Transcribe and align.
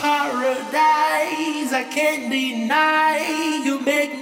paradise. 0.00 1.72
I 1.72 1.84
can't 1.90 2.30
deny 2.30 3.62
you 3.64 3.80
make 3.80 4.20
me. 4.20 4.21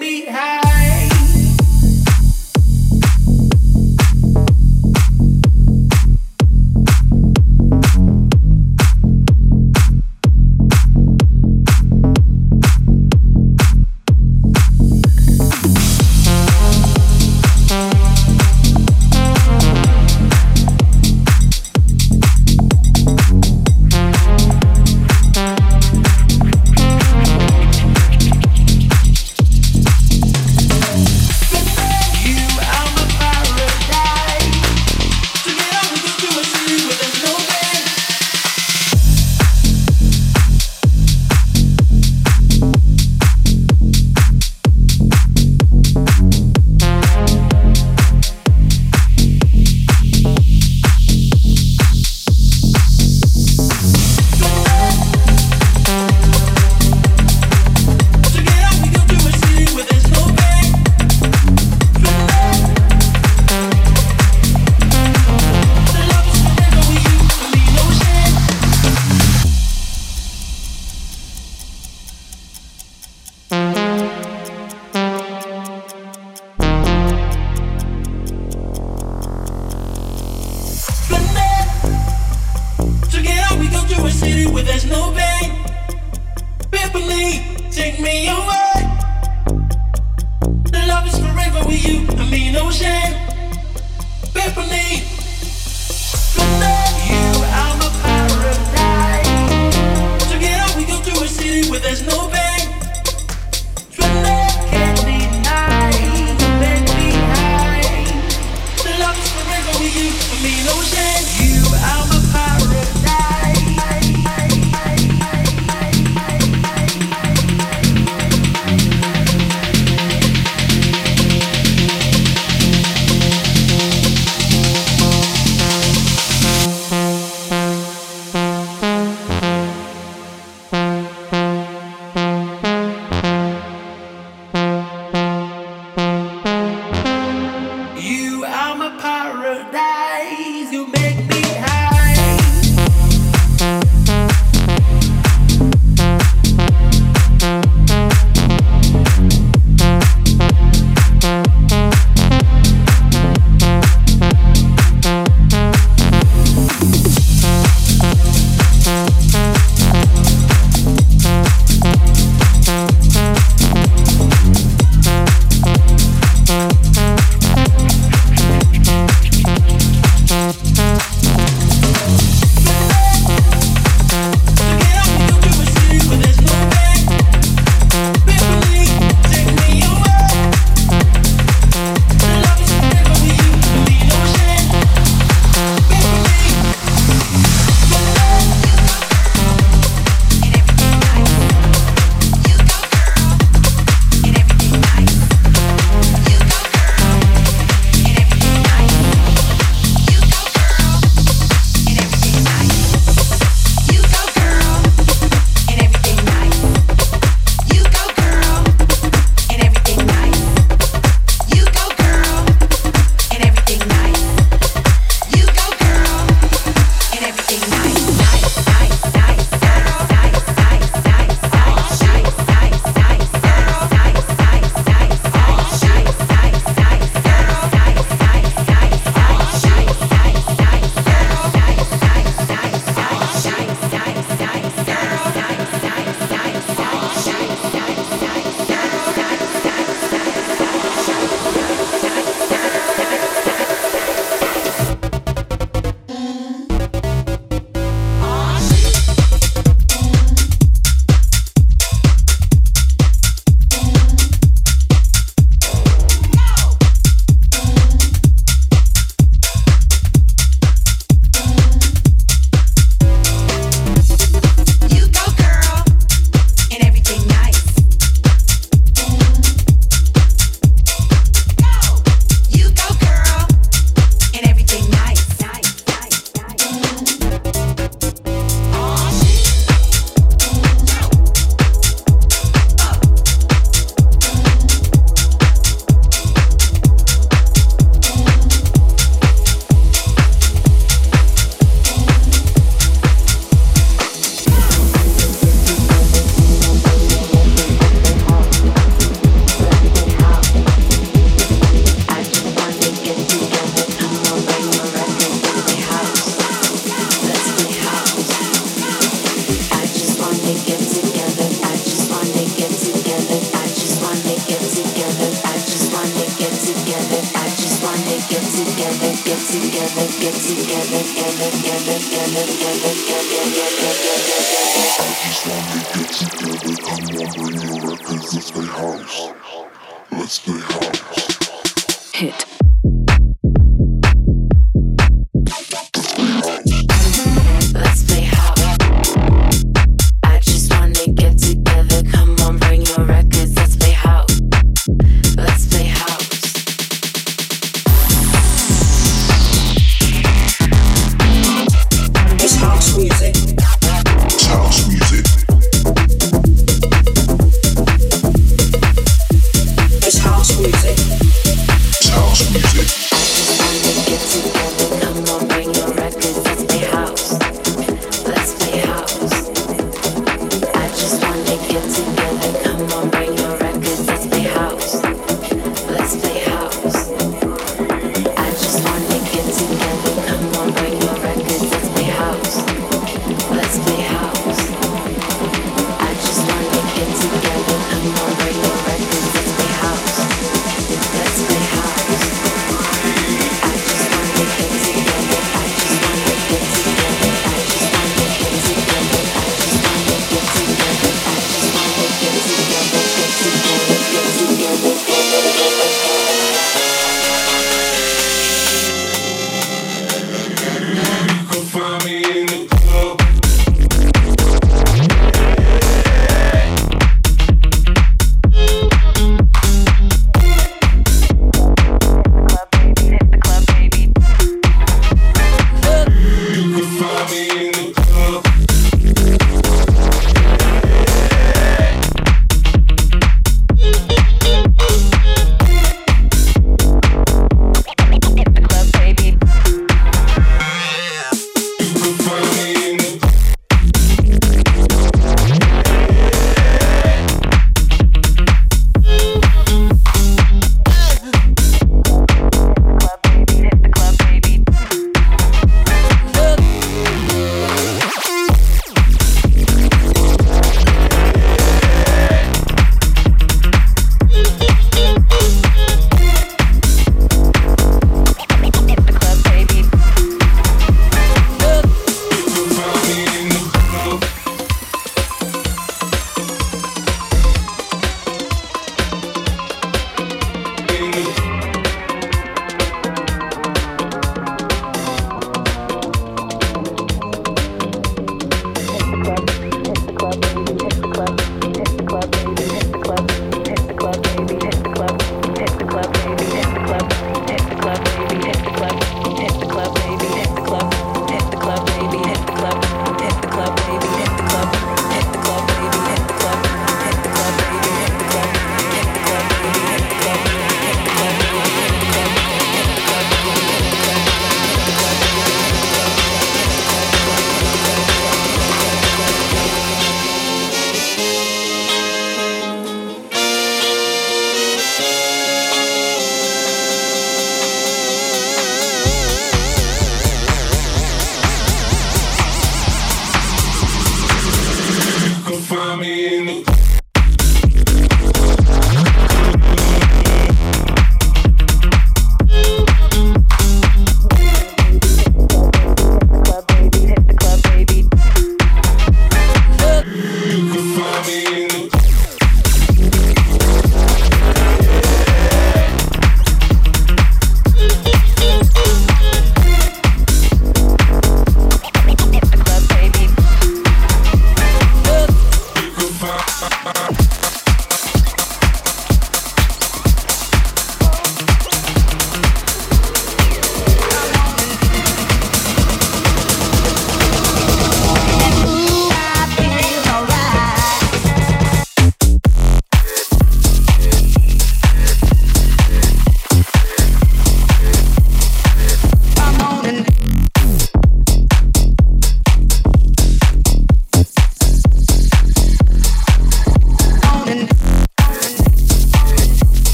Hit. 332.15 332.60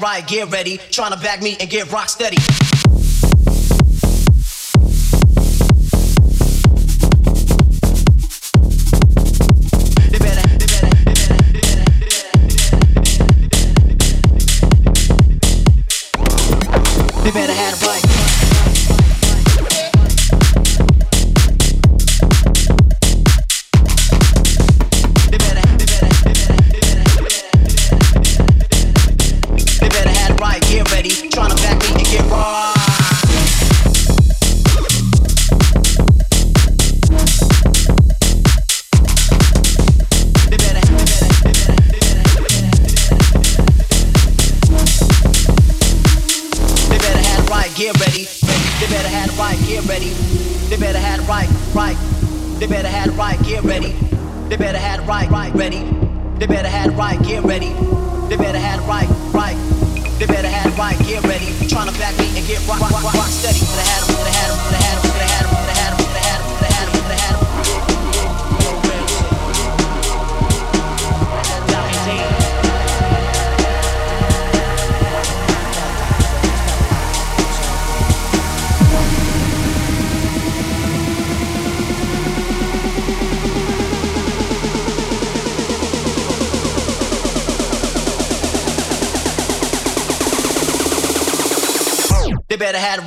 Right, 0.00 0.26
get 0.26 0.50
ready. 0.50 0.78
Trying 0.90 1.12
to 1.12 1.18
back 1.18 1.42
me 1.42 1.56
and 1.60 1.68
get 1.68 1.90
rock 1.92 2.08
steady. 2.08 2.36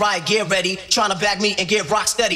Right, 0.04 0.26
get 0.26 0.50
ready. 0.50 0.78
Trying 0.90 1.12
to 1.12 1.18
back 1.18 1.40
me 1.40 1.56
and 1.58 1.68
get 1.68 1.90
rock 1.90 2.08
steady. 2.08 2.36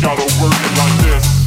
gotta 0.00 0.22
work 0.40 0.54
it 0.54 0.78
like 0.78 1.04
this. 1.04 1.39